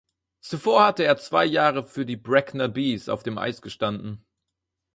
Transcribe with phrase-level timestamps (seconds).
[0.39, 4.25] Zuvor hatte er zwei Jahre für die Bracknell Bees auf dem Eis gestanden.